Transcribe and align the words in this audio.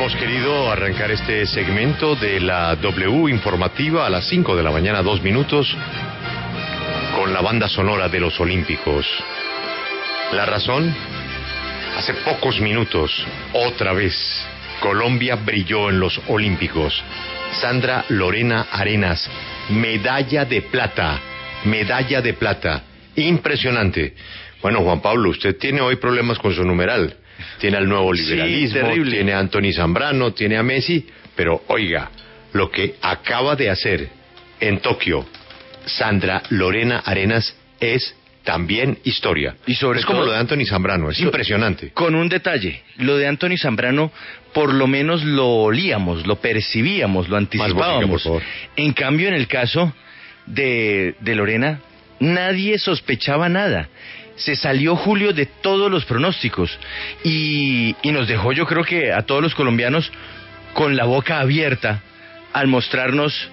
hemos 0.00 0.16
querido 0.16 0.72
arrancar 0.72 1.10
este 1.10 1.44
segmento 1.44 2.16
de 2.16 2.40
la 2.40 2.74
W 2.76 3.28
informativa 3.28 4.06
a 4.06 4.08
las 4.08 4.26
5 4.28 4.56
de 4.56 4.62
la 4.62 4.70
mañana, 4.70 5.02
dos 5.02 5.20
minutos, 5.20 5.76
con 7.14 7.34
la 7.34 7.42
banda 7.42 7.68
sonora 7.68 8.08
de 8.08 8.18
los 8.18 8.40
Olímpicos. 8.40 9.06
La 10.32 10.46
razón, 10.46 10.90
hace 11.98 12.14
pocos 12.14 12.62
minutos, 12.62 13.12
otra 13.52 13.92
vez, 13.92 14.16
Colombia 14.80 15.36
brilló 15.36 15.90
en 15.90 16.00
los 16.00 16.18
Olímpicos. 16.28 17.04
Sandra 17.60 18.06
Lorena 18.08 18.68
Arenas, 18.72 19.28
medalla 19.68 20.46
de 20.46 20.62
plata, 20.62 21.20
medalla 21.66 22.22
de 22.22 22.32
plata, 22.32 22.84
impresionante. 23.16 24.14
Bueno, 24.62 24.80
Juan 24.80 25.02
Pablo, 25.02 25.28
usted 25.28 25.58
tiene 25.58 25.82
hoy 25.82 25.96
problemas 25.96 26.38
con 26.38 26.54
su 26.54 26.64
numeral. 26.64 27.18
Tiene 27.58 27.76
al 27.76 27.88
nuevo 27.88 28.12
liberalismo, 28.12 28.90
tiene 29.08 29.32
a 29.32 29.38
Anthony 29.38 29.72
Zambrano, 29.72 30.32
tiene 30.32 30.56
a 30.56 30.62
Messi, 30.62 31.06
pero 31.36 31.62
oiga, 31.68 32.10
lo 32.52 32.70
que 32.70 32.96
acaba 33.02 33.56
de 33.56 33.70
hacer 33.70 34.08
en 34.60 34.78
Tokio 34.80 35.26
Sandra 35.86 36.42
Lorena 36.50 36.98
Arenas 37.04 37.56
es 37.80 38.14
también 38.44 38.98
historia. 39.04 39.56
Y 39.66 39.74
sobre 39.74 40.00
es 40.00 40.06
como 40.06 40.24
lo 40.24 40.32
de 40.32 40.38
Anthony 40.38 40.64
Zambrano, 40.66 41.10
es 41.10 41.18
So- 41.18 41.24
impresionante. 41.24 41.90
Con 41.90 42.14
un 42.14 42.28
detalle, 42.28 42.82
lo 42.96 43.16
de 43.16 43.26
Anthony 43.26 43.56
Zambrano 43.58 44.10
por 44.52 44.72
lo 44.74 44.86
menos 44.86 45.22
lo 45.24 45.46
olíamos, 45.46 46.26
lo 46.26 46.36
percibíamos, 46.36 47.26
lo 47.28 47.32
por 47.32 47.38
anticipábamos. 47.38 48.22
favor. 48.22 48.42
En 48.76 48.92
cambio, 48.92 49.28
en 49.28 49.34
el 49.34 49.46
caso 49.46 49.92
de, 50.46 51.14
de 51.20 51.34
Lorena, 51.36 51.80
nadie 52.18 52.78
sospechaba 52.78 53.48
nada. 53.48 53.88
Se 54.40 54.56
salió 54.56 54.96
Julio 54.96 55.32
de 55.32 55.46
todos 55.46 55.90
los 55.90 56.04
pronósticos 56.04 56.78
y, 57.22 57.94
nos 58.04 58.26
dejó, 58.26 58.52
yo 58.52 58.66
creo 58.66 58.84
que 58.84 59.12
a 59.12 59.22
todos 59.22 59.42
los 59.42 59.54
colombianos 59.54 60.10
con 60.72 60.96
la 60.96 61.04
boca 61.04 61.40
abierta 61.40 62.02
al 62.52 62.66
mostrarnos 62.66 63.48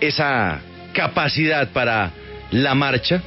esa 0.00 0.60
capacidad 0.92 1.68
para 1.70 2.10
la 2.50 2.74
marcha, 2.74 3.22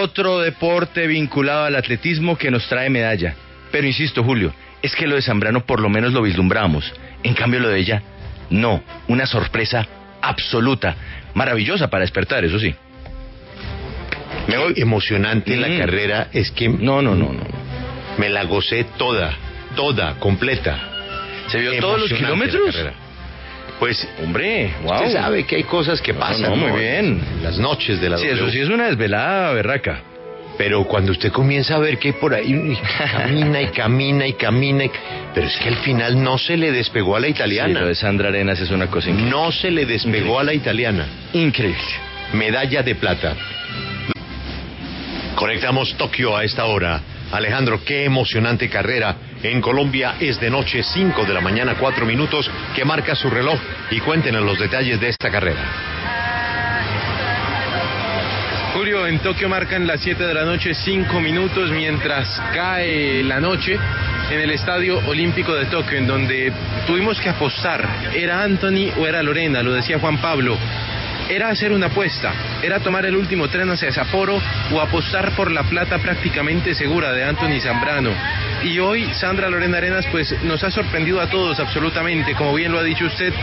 otro 0.00 0.40
deporte 0.40 1.06
vinculado 1.06 1.64
al 1.64 1.76
atletismo 1.76 2.38
que 2.38 2.50
nos 2.50 2.66
trae 2.68 2.88
medalla. 2.88 3.34
Pero 3.70 3.86
insisto, 3.86 4.24
Julio, 4.24 4.54
es 4.80 4.96
que 4.96 5.06
lo 5.06 5.14
de 5.14 5.22
Zambrano 5.22 5.66
por 5.66 5.80
lo 5.80 5.90
menos 5.90 6.12
lo 6.14 6.22
vislumbramos. 6.22 6.90
En 7.22 7.34
cambio, 7.34 7.60
lo 7.60 7.68
de 7.68 7.80
ella, 7.80 8.02
no. 8.50 8.82
Una 9.08 9.26
sorpresa 9.26 9.86
absoluta. 10.22 10.96
Maravillosa 11.34 11.88
para 11.88 12.02
despertar, 12.02 12.44
eso 12.44 12.58
sí. 12.58 12.74
Emocionante 14.76 15.56
la 15.56 15.68
Mm. 15.68 15.78
carrera, 15.78 16.28
es 16.32 16.50
que 16.52 16.68
No, 16.68 17.02
no, 17.02 17.14
no, 17.14 17.32
no. 17.32 17.40
me 18.18 18.28
la 18.28 18.44
gocé 18.44 18.84
toda, 18.96 19.34
toda, 19.76 20.14
completa. 20.18 20.78
¿Se 21.48 21.58
vio 21.58 21.78
todos 21.80 22.00
los 22.00 22.10
la 22.10 22.16
kilómetros? 22.18 22.76
Pues 23.78 24.08
Hombre, 24.24 24.72
wow. 24.82 24.94
usted 24.96 25.12
sabe 25.12 25.44
que 25.44 25.56
hay 25.56 25.62
cosas 25.62 26.00
que 26.00 26.12
No, 26.12 26.18
pasan. 26.18 26.50
no, 26.50 26.56
muy 26.56 26.80
bien. 26.80 27.20
Las 27.42 27.58
noches 27.58 28.00
de 28.00 28.10
la 28.10 28.18
Sí, 28.18 28.26
W. 28.26 28.42
eso 28.42 28.50
sí 28.50 28.60
es 28.60 28.68
una 28.68 28.86
desvelada 28.88 29.52
berraca. 29.52 30.00
Pero 30.56 30.82
cuando 30.84 31.12
usted 31.12 31.30
comienza 31.30 31.76
a 31.76 31.78
ver 31.78 31.98
que 31.98 32.08
hay 32.08 32.14
por 32.14 32.34
ahí 32.34 32.50
y 32.52 32.76
camina 33.12 33.62
y 33.62 33.66
camina 33.72 34.26
y 34.26 34.32
camina, 34.32 34.84
y- 34.86 34.90
pero 35.32 35.46
es 35.46 35.56
que 35.58 35.68
al 35.68 35.76
final 35.76 36.20
no 36.20 36.36
se 36.38 36.56
le 36.56 36.72
despegó 36.72 37.14
a 37.14 37.20
la 37.20 37.26
Sí, 37.28 37.32
italiana. 37.34 37.80
lo 37.80 37.86
de 37.86 37.94
Sandra 37.94 38.30
Arenas 38.30 38.58
es 38.58 38.70
una 38.70 38.88
cosa 38.88 39.10
increíble. 39.10 39.30
no 39.30 39.52
se 39.52 39.70
le 39.70 39.86
despegó 39.86 40.40
a 40.40 40.44
la 40.44 40.54
italiana. 40.54 41.06
Increíble. 41.32 41.78
Medalla 42.32 42.82
de 42.82 42.94
plata. 42.96 43.36
Conectamos 45.38 45.96
Tokio 45.96 46.36
a 46.36 46.42
esta 46.42 46.64
hora. 46.64 47.00
Alejandro, 47.30 47.84
qué 47.84 48.04
emocionante 48.04 48.68
carrera. 48.68 49.14
En 49.40 49.60
Colombia 49.60 50.16
es 50.18 50.40
de 50.40 50.50
noche 50.50 50.82
5 50.82 51.24
de 51.24 51.32
la 51.32 51.40
mañana, 51.40 51.76
4 51.78 52.04
minutos, 52.04 52.50
que 52.74 52.84
marca 52.84 53.14
su 53.14 53.30
reloj 53.30 53.56
y 53.92 54.00
cuéntenos 54.00 54.42
los 54.42 54.58
detalles 54.58 55.00
de 55.00 55.10
esta 55.10 55.30
carrera. 55.30 55.60
Julio, 58.74 59.06
en 59.06 59.20
Tokio 59.20 59.48
marcan 59.48 59.86
las 59.86 60.00
7 60.00 60.24
de 60.24 60.34
la 60.34 60.44
noche 60.44 60.74
5 60.74 61.20
minutos 61.20 61.70
mientras 61.70 62.42
cae 62.52 63.22
la 63.22 63.38
noche 63.38 63.78
en 64.32 64.40
el 64.40 64.50
Estadio 64.50 64.98
Olímpico 65.06 65.54
de 65.54 65.66
Tokio, 65.66 65.98
en 65.98 66.08
donde 66.08 66.52
tuvimos 66.84 67.20
que 67.20 67.28
apostar, 67.28 67.88
¿era 68.12 68.42
Anthony 68.42 68.90
o 68.98 69.06
era 69.06 69.22
Lorena? 69.22 69.62
Lo 69.62 69.72
decía 69.72 70.00
Juan 70.00 70.18
Pablo. 70.18 70.58
Era 71.28 71.50
hacer 71.50 71.72
una 71.72 71.86
apuesta, 71.86 72.32
era 72.62 72.80
tomar 72.80 73.04
el 73.04 73.14
último 73.14 73.48
tren 73.48 73.68
hacia 73.68 73.92
Sapporo 73.92 74.40
o 74.72 74.80
apostar 74.80 75.36
por 75.36 75.50
la 75.50 75.62
plata 75.64 75.98
prácticamente 75.98 76.74
segura 76.74 77.12
de 77.12 77.22
Anthony 77.22 77.60
Zambrano. 77.60 78.10
Y 78.64 78.78
hoy 78.78 79.12
Sandra 79.12 79.50
Lorena 79.50 79.76
Arenas 79.76 80.06
pues 80.10 80.34
nos 80.42 80.64
ha 80.64 80.70
sorprendido 80.70 81.20
a 81.20 81.28
todos 81.28 81.60
absolutamente, 81.60 82.34
como 82.34 82.54
bien 82.54 82.72
lo 82.72 82.78
ha 82.78 82.82
dicho 82.82 83.04
usted, 83.04 83.34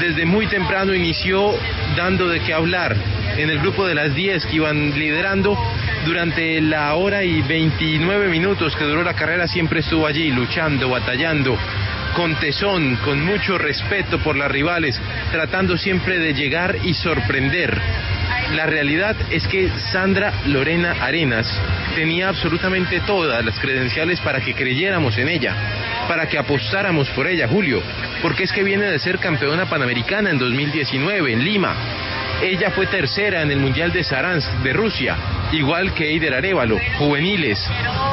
desde 0.00 0.26
muy 0.26 0.48
temprano 0.48 0.92
inició 0.92 1.54
dando 1.96 2.28
de 2.28 2.40
qué 2.40 2.52
hablar 2.52 2.96
en 3.36 3.50
el 3.50 3.60
grupo 3.60 3.86
de 3.86 3.94
las 3.94 4.14
10 4.16 4.46
que 4.46 4.56
iban 4.56 4.98
liderando 4.98 5.56
durante 6.04 6.60
la 6.60 6.94
hora 6.94 7.22
y 7.22 7.40
29 7.42 8.28
minutos 8.28 8.74
que 8.74 8.84
duró 8.84 9.04
la 9.04 9.14
carrera 9.14 9.46
siempre 9.46 9.80
estuvo 9.80 10.06
allí 10.06 10.30
luchando, 10.32 10.88
batallando 10.88 11.56
con 12.14 12.34
tesón, 12.36 12.96
con 13.04 13.24
mucho 13.24 13.58
respeto 13.58 14.18
por 14.18 14.36
las 14.36 14.50
rivales, 14.50 15.00
tratando 15.30 15.76
siempre 15.76 16.18
de 16.18 16.34
llegar 16.34 16.76
y 16.84 16.94
sorprender. 16.94 17.78
La 18.54 18.66
realidad 18.66 19.14
es 19.30 19.46
que 19.46 19.70
Sandra 19.92 20.32
Lorena 20.46 20.96
Arenas 21.00 21.46
tenía 21.94 22.28
absolutamente 22.28 23.00
todas 23.00 23.44
las 23.44 23.58
credenciales 23.58 24.20
para 24.20 24.40
que 24.40 24.54
creyéramos 24.54 25.18
en 25.18 25.28
ella, 25.28 25.54
para 26.08 26.28
que 26.28 26.38
apostáramos 26.38 27.08
por 27.10 27.26
ella, 27.26 27.46
Julio, 27.46 27.82
porque 28.22 28.44
es 28.44 28.52
que 28.52 28.62
viene 28.62 28.86
de 28.86 28.98
ser 28.98 29.18
campeona 29.18 29.66
panamericana 29.66 30.30
en 30.30 30.38
2019 30.38 31.32
en 31.32 31.44
Lima. 31.44 31.74
Ella 32.42 32.70
fue 32.70 32.86
tercera 32.86 33.42
en 33.42 33.50
el 33.50 33.58
Mundial 33.58 33.92
de 33.92 34.02
Saransk 34.02 34.50
de 34.62 34.72
Rusia, 34.72 35.16
igual 35.52 35.94
que 35.94 36.10
Eider 36.10 36.34
Arevalo, 36.34 36.78
juveniles. 36.98 37.58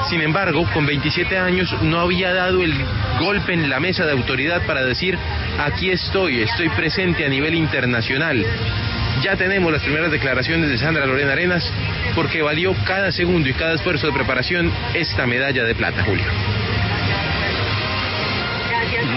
Sin 0.10 0.22
embargo, 0.22 0.68
con 0.74 0.86
27 0.86 1.38
años 1.38 1.74
no 1.82 2.00
había 2.00 2.34
dado 2.34 2.64
el 2.64 2.74
golpe 3.20 3.54
en 3.54 3.70
la 3.70 3.80
mesa 3.80 4.06
de 4.06 4.12
autoridad 4.12 4.66
para 4.66 4.84
decir, 4.84 5.18
aquí 5.60 5.90
estoy, 5.90 6.42
estoy 6.42 6.70
presente 6.70 7.26
a 7.26 7.30
nivel 7.30 7.56
internacional. 7.56 8.46
Ya 9.22 9.36
tenemos 9.36 9.72
las 9.72 9.82
primeras 9.82 10.12
declaraciones 10.12 10.70
de 10.70 10.78
Sandra 10.78 11.06
Lorena 11.06 11.34
Arenas 11.34 11.72
porque 12.16 12.42
valió 12.42 12.76
cada 12.86 13.12
segundo 13.12 13.50
y 13.50 13.54
cada 13.54 13.76
esfuerzo 13.76 14.08
de 14.08 14.14
preparación 14.14 14.72
esta 14.94 15.26
medalla 15.26 15.64
de 15.64 15.76
plata, 15.76 16.04
Julio. 16.04 16.26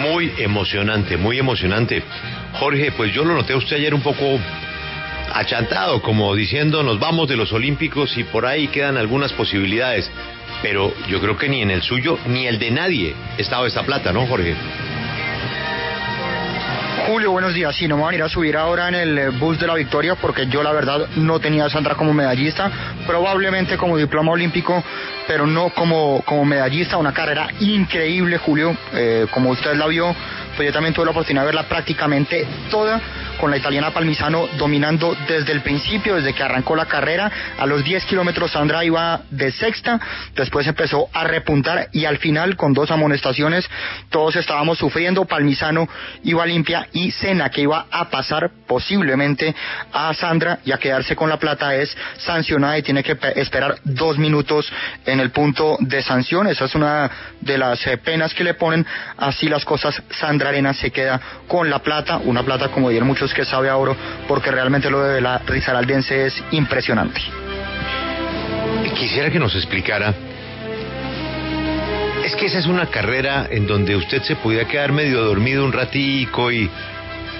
Muy 0.02 0.32
emocionante, 0.38 1.16
muy 1.16 1.38
emocionante. 1.38 2.02
Jorge, 2.54 2.92
pues 2.92 3.12
yo 3.12 3.24
lo 3.24 3.34
noté 3.34 3.52
a 3.52 3.56
usted 3.56 3.76
ayer 3.76 3.94
un 3.94 4.00
poco 4.00 4.38
achantado, 5.32 6.02
como 6.02 6.34
diciendo 6.34 6.82
nos 6.82 6.98
vamos 6.98 7.28
de 7.28 7.36
los 7.36 7.52
Olímpicos 7.52 8.16
y 8.16 8.24
por 8.24 8.46
ahí 8.46 8.68
quedan 8.68 8.96
algunas 8.96 9.32
posibilidades. 9.32 10.10
Pero 10.62 10.92
yo 11.08 11.20
creo 11.20 11.36
que 11.36 11.48
ni 11.48 11.62
en 11.62 11.70
el 11.70 11.82
suyo 11.82 12.18
ni 12.26 12.46
el 12.46 12.58
de 12.58 12.70
nadie 12.70 13.14
estaba 13.36 13.66
esta 13.66 13.82
plata, 13.84 14.12
¿no, 14.12 14.26
Jorge? 14.26 14.54
Julio, 17.08 17.30
buenos 17.30 17.54
días. 17.54 17.74
Sí, 17.74 17.88
no 17.88 17.96
me 17.96 18.02
van 18.02 18.12
a 18.12 18.16
ir 18.16 18.22
a 18.22 18.28
subir 18.28 18.54
ahora 18.54 18.88
en 18.88 18.94
el 18.94 19.30
bus 19.30 19.58
de 19.58 19.66
la 19.66 19.74
victoria 19.74 20.14
porque 20.16 20.46
yo 20.46 20.62
la 20.62 20.72
verdad 20.72 21.08
no 21.16 21.40
tenía 21.40 21.64
a 21.64 21.70
Sandra 21.70 21.94
como 21.94 22.12
medallista, 22.12 22.70
probablemente 23.08 23.78
como 23.78 23.96
diploma 23.96 24.32
olímpico, 24.32 24.84
pero 25.26 25.46
no 25.46 25.70
como, 25.70 26.22
como 26.26 26.44
medallista. 26.44 26.98
Una 26.98 27.14
carrera 27.14 27.48
increíble, 27.58 28.36
Julio. 28.36 28.76
Eh, 28.92 29.26
como 29.30 29.48
usted 29.48 29.74
la 29.76 29.86
vio, 29.86 30.14
pues 30.54 30.66
yo 30.66 30.72
también 30.74 30.92
tuve 30.92 31.06
la 31.06 31.12
oportunidad 31.12 31.42
de 31.42 31.46
verla 31.46 31.62
prácticamente 31.62 32.46
toda 32.70 33.00
con 33.38 33.50
la 33.50 33.56
italiana 33.56 33.92
Palmisano 33.92 34.48
dominando 34.58 35.16
desde 35.26 35.52
el 35.52 35.60
principio, 35.62 36.16
desde 36.16 36.34
que 36.34 36.42
arrancó 36.42 36.76
la 36.76 36.86
carrera. 36.86 37.30
A 37.58 37.64
los 37.64 37.84
10 37.84 38.04
kilómetros 38.04 38.50
Sandra 38.50 38.84
iba 38.84 39.22
de 39.30 39.52
sexta, 39.52 40.00
después 40.34 40.66
empezó 40.66 41.08
a 41.12 41.24
repuntar 41.24 41.88
y 41.92 42.04
al 42.04 42.18
final 42.18 42.56
con 42.56 42.74
dos 42.74 42.90
amonestaciones 42.90 43.68
todos 44.10 44.36
estábamos 44.36 44.78
sufriendo. 44.78 45.24
Palmisano 45.24 45.88
iba 46.24 46.44
limpia 46.44 46.88
y 46.92 47.10
Sena 47.12 47.48
que 47.50 47.62
iba 47.62 47.86
a 47.90 48.10
pasar 48.10 48.50
posiblemente 48.66 49.54
a 49.92 50.12
Sandra 50.12 50.58
y 50.64 50.72
a 50.72 50.78
quedarse 50.78 51.16
con 51.16 51.30
la 51.30 51.38
plata 51.38 51.74
es 51.74 51.96
sancionada 52.18 52.76
y 52.78 52.82
tiene 52.82 52.97
que 53.02 53.16
pe- 53.16 53.40
esperar 53.40 53.76
dos 53.84 54.18
minutos 54.18 54.70
en 55.06 55.20
el 55.20 55.30
punto 55.30 55.76
de 55.80 56.02
sanción. 56.02 56.46
Esa 56.46 56.64
es 56.66 56.74
una 56.74 57.10
de 57.40 57.58
las 57.58 57.86
eh, 57.86 57.98
penas 57.98 58.34
que 58.34 58.44
le 58.44 58.54
ponen. 58.54 58.84
Así 59.16 59.48
las 59.48 59.64
cosas, 59.64 60.00
Sandra 60.10 60.50
Arenas 60.50 60.76
se 60.76 60.90
queda 60.90 61.20
con 61.46 61.68
la 61.70 61.78
plata, 61.80 62.18
una 62.24 62.42
plata 62.42 62.68
como 62.68 62.88
dirían 62.88 63.06
muchos 63.06 63.32
que 63.34 63.44
sabe 63.44 63.68
a 63.68 63.76
oro, 63.76 63.96
porque 64.26 64.50
realmente 64.50 64.90
lo 64.90 65.02
de 65.02 65.20
la 65.20 65.38
risaraldense 65.38 66.26
es 66.26 66.42
impresionante. 66.52 67.20
Quisiera 68.94 69.30
que 69.30 69.38
nos 69.38 69.54
explicara. 69.54 70.12
Es 72.24 72.34
que 72.36 72.46
esa 72.46 72.58
es 72.58 72.66
una 72.66 72.86
carrera 72.86 73.46
en 73.50 73.66
donde 73.66 73.96
usted 73.96 74.22
se 74.22 74.36
podía 74.36 74.66
quedar 74.66 74.92
medio 74.92 75.22
dormido 75.24 75.64
un 75.64 75.72
ratico 75.72 76.50
y. 76.52 76.70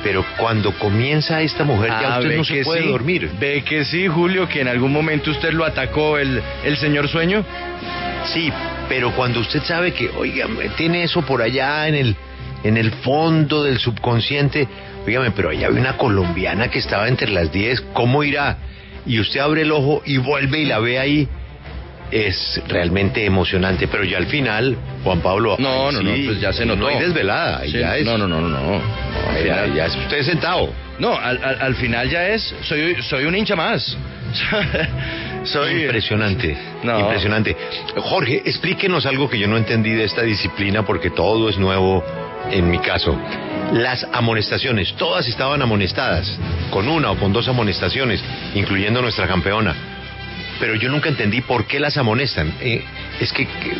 Pero 0.03 0.25
cuando 0.39 0.73
comienza 0.79 1.43
esta 1.43 1.65
mujer 1.65 1.91
ya 1.91 2.15
Ah, 2.15 2.19
usted 2.19 2.29
ve 2.31 2.37
no 2.37 2.45
se 2.45 2.63
puede 2.65 2.83
sí. 2.83 2.89
dormir. 2.89 3.31
Ve 3.41 3.63
que 3.65 3.85
sí, 3.85 4.07
Julio, 4.07 4.49
que 4.49 4.61
en 4.61 4.69
algún 4.69 4.93
momento 4.93 5.31
usted 5.31 5.53
lo 5.53 5.65
atacó 5.65 6.19
el, 6.19 6.41
el 6.65 6.77
señor 6.77 7.09
sueño. 7.09 7.45
Sí, 8.33 8.53
pero 8.89 9.13
cuando 9.13 9.41
usted 9.41 9.63
sabe 9.65 9.93
que, 9.93 10.09
oiga, 10.11 10.47
tiene 10.77 11.03
eso 11.03 11.23
por 11.23 11.43
allá 11.43 11.89
en 11.89 11.95
el 11.95 12.17
en 12.65 12.77
el 12.77 12.91
fondo 12.91 13.63
del 13.63 13.79
subconsciente, 13.79 14.67
dígame, 15.07 15.31
pero 15.31 15.51
ahí 15.51 15.63
había 15.63 15.81
una 15.81 15.97
colombiana 15.97 16.69
que 16.69 16.81
estaba 16.81 17.07
entre 17.07 17.31
las 17.31 17.53
10, 17.53 17.81
¿cómo 17.93 18.25
irá? 18.25 18.59
Y 19.07 19.21
usted 19.21 19.39
abre 19.39 19.63
el 19.63 19.71
ojo 19.71 20.03
y 20.05 20.19
vuelve 20.19 20.59
y 20.61 20.65
la 20.65 20.81
ve 20.81 20.99
ahí. 20.99 21.29
Es 22.11 22.61
realmente 22.69 23.25
emocionante, 23.25 23.87
pero 23.89 24.03
ya 24.05 24.17
al 24.19 24.27
final, 24.27 24.77
Juan 25.05 25.21
Pablo. 25.21 25.57
No, 25.59 25.93
no, 25.93 26.03
no, 26.03 26.11
pues 26.25 26.41
ya 26.41 26.53
se 26.53 26.65
notó. 26.65 26.81
No 26.81 26.87
hay 26.89 26.99
desvelada, 26.99 27.63
Sí, 27.67 27.73
ya 27.73 27.97
es. 27.99 28.05
No, 28.07 28.17
no, 28.17 28.27
no, 28.27 28.41
no. 28.41 28.49
no. 28.49 28.75
Al 29.31 29.45
ya, 29.45 29.55
final- 29.65 29.75
ya 29.75 29.87
es 29.87 29.97
usted 29.97 30.23
sentado. 30.23 30.73
No, 30.99 31.17
al, 31.17 31.43
al- 31.45 31.61
al 31.61 31.75
final 31.77 32.09
ya 32.09 32.29
es, 32.29 32.55
soy, 32.63 32.97
soy 33.03 33.25
un 33.25 33.37
hincha 33.37 33.55
más. 33.57 33.97
soy 35.45 35.83
Impresionante, 35.85 36.57
No. 36.83 36.99
impresionante. 37.01 37.57
Jorge, 37.97 38.43
explíquenos 38.45 39.07
algo 39.07 39.29
que 39.29 39.39
yo 39.39 39.47
no 39.49 39.57
entendí 39.57 39.91
de 39.93 40.05
esta 40.05 40.23
disciplina 40.23 40.85
porque 40.85 41.11
todo 41.11 41.49
es 41.49 41.59
nuevo 41.59 42.05
en 42.51 42.71
mi 42.71 42.79
caso. 42.79 43.19
Las 43.73 44.07
amonestaciones, 44.13 44.95
todas 44.95 45.29
estaban 45.29 45.61
amonestadas, 45.63 46.39
con 46.71 46.89
una 46.89 47.11
o 47.11 47.17
con 47.19 47.33
dos 47.33 47.49
amonestaciones, 47.49 48.23
incluyendo 48.55 49.03
nuestra 49.03 49.27
campeona. 49.27 49.75
Pero 50.61 50.75
yo 50.75 50.89
nunca 50.89 51.09
entendí 51.09 51.41
por 51.41 51.67
qué 51.67 51.81
las 51.81 51.97
amonestan. 51.97 52.53
Eh, 52.61 52.83
es 53.21 53.33
que, 53.33 53.47
que, 53.47 53.73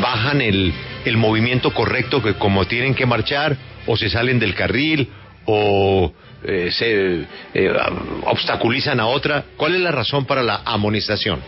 bajan 0.00 0.40
el, 0.40 0.72
el 1.04 1.16
movimiento 1.16 1.72
correcto 1.72 2.22
que 2.22 2.34
como 2.34 2.66
tienen 2.66 2.94
que 2.94 3.06
marchar, 3.06 3.56
o 3.86 3.96
se 3.96 4.08
salen 4.08 4.38
del 4.38 4.54
carril, 4.54 5.08
o 5.46 6.12
eh, 6.44 6.70
se 6.72 7.26
eh, 7.54 7.72
obstaculizan 8.24 9.00
a 9.00 9.06
otra. 9.06 9.44
¿Cuál 9.56 9.74
es 9.74 9.80
la 9.80 9.92
razón 9.92 10.26
para 10.26 10.42
la 10.42 10.62
amonestación? 10.64 11.40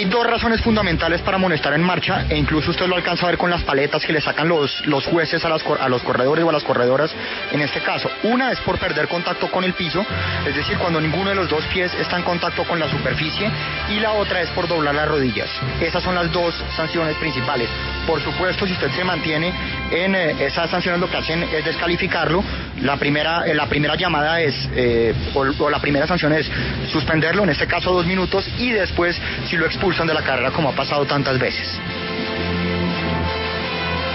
Hay 0.00 0.06
dos 0.06 0.26
razones 0.26 0.62
fundamentales 0.62 1.20
para 1.20 1.36
amonestar 1.36 1.74
en 1.74 1.82
marcha, 1.82 2.24
e 2.30 2.38
incluso 2.38 2.70
usted 2.70 2.86
lo 2.86 2.96
alcanza 2.96 3.26
a 3.26 3.28
ver 3.28 3.36
con 3.36 3.50
las 3.50 3.62
paletas 3.64 4.02
que 4.02 4.14
le 4.14 4.22
sacan 4.22 4.48
los, 4.48 4.86
los 4.86 5.04
jueces 5.04 5.44
a, 5.44 5.50
las 5.50 5.62
a 5.78 5.90
los 5.90 6.02
corredores 6.02 6.42
o 6.42 6.48
a 6.48 6.52
las 6.52 6.64
corredoras 6.64 7.14
en 7.52 7.60
este 7.60 7.80
caso. 7.82 8.10
Una 8.22 8.50
es 8.50 8.58
por 8.60 8.78
perder 8.78 9.08
contacto 9.08 9.50
con 9.50 9.62
el 9.62 9.74
piso, 9.74 10.02
es 10.46 10.56
decir, 10.56 10.78
cuando 10.78 11.02
ninguno 11.02 11.28
de 11.28 11.34
los 11.34 11.50
dos 11.50 11.66
pies 11.66 11.92
está 12.00 12.16
en 12.16 12.22
contacto 12.22 12.64
con 12.64 12.78
la 12.78 12.88
superficie, 12.88 13.50
y 13.90 14.00
la 14.00 14.12
otra 14.12 14.40
es 14.40 14.48
por 14.52 14.66
doblar 14.68 14.94
las 14.94 15.06
rodillas. 15.06 15.50
Esas 15.82 16.02
son 16.02 16.14
las 16.14 16.32
dos 16.32 16.54
sanciones 16.74 17.14
principales. 17.16 17.68
Por 18.06 18.22
supuesto, 18.22 18.66
si 18.66 18.72
usted 18.72 18.90
se 18.92 19.04
mantiene 19.04 19.52
en 19.90 20.14
eh, 20.14 20.46
esas 20.46 20.70
sanciones, 20.70 20.98
lo 20.98 21.10
que 21.10 21.18
hacen 21.18 21.42
es 21.42 21.62
descalificarlo. 21.62 22.42
La 22.82 22.96
primera, 22.96 23.44
eh, 23.46 23.54
la 23.54 23.66
primera 23.66 23.94
llamada 23.94 24.40
es, 24.40 24.54
eh, 24.74 25.12
o, 25.34 25.40
o 25.58 25.70
la 25.70 25.80
primera 25.80 26.06
sanción 26.06 26.32
es 26.32 26.50
suspenderlo, 26.90 27.42
en 27.42 27.50
este 27.50 27.66
caso 27.66 27.92
dos 27.92 28.06
minutos, 28.06 28.48
y 28.58 28.70
después 28.70 29.20
si 29.48 29.56
lo 29.56 29.66
expulsan 29.66 30.06
de 30.06 30.14
la 30.14 30.22
carrera 30.22 30.50
como 30.50 30.70
ha 30.70 30.72
pasado 30.74 31.04
tantas 31.04 31.38
veces. 31.38 31.78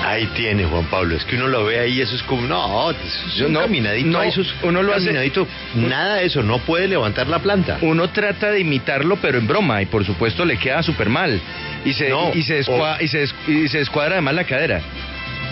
Ahí 0.05 0.27
tiene 0.35 0.63
Juan 0.65 0.85
Pablo, 0.85 1.15
es 1.17 1.25
que 1.25 1.35
uno 1.35 1.47
lo 1.47 1.65
ve 1.65 1.79
ahí, 1.79 1.99
eso 1.99 2.15
es 2.15 2.23
como, 2.23 2.43
no, 2.47 2.91
es 2.91 3.35
Yo 3.37 3.47
un 3.47 3.53
no, 3.53 3.61
caminadito, 3.61 4.07
no, 4.07 4.21
eso 4.23 4.41
es 4.41 4.53
uno 4.63 4.81
lo 4.83 4.93
hace- 4.93 5.05
caminadito, 5.07 5.47
nada 5.75 6.15
de 6.15 6.25
eso, 6.25 6.41
no 6.41 6.59
puede 6.59 6.87
levantar 6.87 7.27
la 7.27 7.39
planta. 7.39 7.79
Uno 7.81 8.09
trata 8.11 8.51
de 8.51 8.61
imitarlo, 8.61 9.17
pero 9.17 9.39
en 9.39 9.47
broma, 9.47 9.81
y 9.81 9.87
por 9.87 10.05
supuesto 10.05 10.45
le 10.45 10.57
queda 10.57 10.83
súper 10.83 11.09
mal. 11.09 11.41
Y 11.83 11.93
se, 11.93 12.09
No, 12.09 12.31
y, 12.33 12.43
se 12.43 12.61
descua- 12.63 12.97
y, 13.01 13.07
se 13.07 13.19
des- 13.19 13.35
y 13.47 13.67
se 13.67 13.79
descuadra 13.79 14.13
además 14.13 14.35
la 14.35 14.43
cadera. 14.45 14.81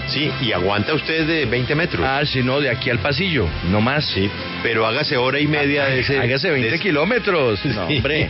Sí, 0.08 0.30
y 0.42 0.52
aguanta 0.52 0.94
usted 0.94 1.26
de 1.26 1.46
20 1.46 1.76
metros. 1.76 2.06
Ah, 2.08 2.22
si 2.26 2.44
no, 2.44 2.60
de 2.60 2.70
aquí 2.70 2.90
al 2.90 3.00
pasillo, 3.00 3.48
no 3.72 3.80
más. 3.82 4.06
Sí, 4.06 4.30
pero 4.62 4.86
hágase 4.86 5.16
hora 5.18 5.40
y 5.40 5.48
media 5.48 5.86
de 5.86 6.02
ese. 6.02 6.20
Hágase 6.20 6.52
20 6.52 6.70
de 6.70 6.76
ese- 6.76 6.84
kilómetros. 6.84 7.64
No, 7.66 7.88
Sí. 7.88 7.98
hombre. 7.98 8.30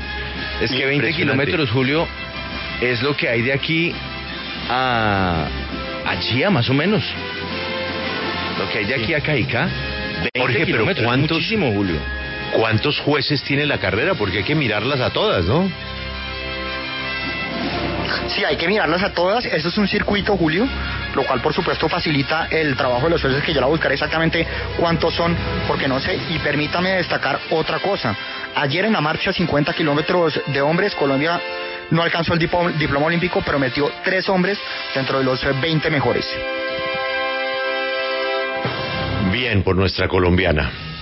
Es 0.62 0.72
que 0.72 0.86
20 0.86 0.94
Impresionante. 0.96 1.14
kilómetros, 1.46 1.72
Julio, 1.72 2.08
es 2.80 3.02
lo 3.02 3.18
que 3.18 3.28
hay 3.28 3.42
de 3.42 3.54
aquí 3.54 3.94
a, 4.70 5.48
a 6.06 6.20
Chía, 6.20 6.50
más 6.52 6.70
o 6.70 6.74
menos. 6.74 7.04
Lo 8.60 8.70
que 8.70 8.78
hay 8.80 8.86
de 8.86 8.96
aquí 8.96 9.14
a 9.16 9.20
Cajicá. 9.22 9.68
20 10.36 10.40
Jorge, 10.40 10.66
pero 10.68 10.86
¿cuántos- 11.04 11.38
muchísimo, 11.38 11.72
Julio. 11.74 11.98
¿Cuántos 12.54 13.00
jueces 13.00 13.42
tiene 13.44 13.66
la 13.66 13.80
carrera? 13.80 14.14
Porque 14.14 14.38
hay 14.38 14.44
que 14.44 14.54
mirarlas 14.56 15.02
a 15.02 15.10
todas, 15.10 15.44
¿no? 15.46 15.70
Sí, 18.30 18.44
hay 18.44 18.56
que 18.56 18.68
mirarlas 18.68 19.04
a 19.04 19.14
todas. 19.14 19.46
Eso 19.46 19.70
es 19.70 19.78
un 19.78 19.88
circuito, 19.88 20.36
Julio, 20.38 20.68
lo 21.16 21.24
cual 21.24 21.42
por 21.42 21.54
supuesto 21.54 21.88
facilita 21.90 22.48
el 22.50 22.75
trabajo 22.75 23.04
de 23.06 23.12
los 23.12 23.22
jueces, 23.22 23.44
que 23.44 23.54
yo 23.54 23.62
la 23.62 23.68
buscaré 23.68 23.94
exactamente 23.96 24.46
cuántos 24.78 25.14
son, 25.14 25.36
porque 25.68 25.88
no 25.88 26.00
sé. 26.00 26.18
Y 26.30 26.40
permítame 26.40 26.92
destacar 26.92 27.40
otra 27.52 27.80
cosa. 27.80 28.16
Ayer 28.56 28.86
en 28.86 28.94
la 28.94 29.02
marcha 29.02 29.34
50 29.34 29.74
kilómetros 29.74 30.40
de 30.48 30.62
hombres, 30.62 30.96
Colombia 30.96 31.40
no 31.92 32.02
alcanzó 32.02 32.34
el 32.34 32.40
diploma 32.40 33.06
olímpico, 33.06 33.42
pero 33.46 33.60
metió 33.60 33.92
tres 34.04 34.28
hombres 34.30 34.58
dentro 34.96 35.20
de 35.20 35.24
los 35.24 35.44
eh, 35.44 35.54
20 35.62 35.90
mejores. 35.90 36.28
Bien 39.31 39.64
por 39.64 39.75
nuestra 39.75 40.08
colombiana. 40.08 40.93